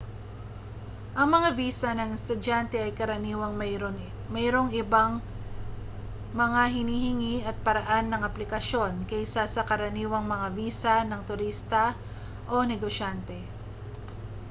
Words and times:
ang 1.19 1.27
mga 1.35 1.49
visa 1.61 1.89
ng 1.95 2.09
estudyante 2.17 2.73
ay 2.81 2.97
karaniwang 2.99 3.53
mayroong 4.35 4.71
ibang 4.81 5.11
mga 6.41 6.61
hinihingi 6.75 7.35
at 7.49 7.53
paraan 7.67 8.05
ng 8.09 8.25
aplikasyon 8.29 8.93
kaysa 9.09 9.43
sa 9.55 9.61
karaniwang 9.69 10.25
mga 10.33 10.47
visa 10.59 10.95
ng 11.05 11.21
turista 11.29 11.83
o 12.53 12.57
negosyante 12.73 13.37